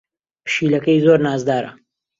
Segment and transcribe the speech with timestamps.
[0.45, 1.71] پشیلەکەی زۆر نازدارە.